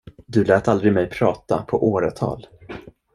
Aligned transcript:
Du 0.25 0.43
lät 0.45 0.67
aldrig 0.67 0.93
mig 0.93 1.09
prata 1.09 1.61
på 1.63 1.87
åratal. 1.91 2.47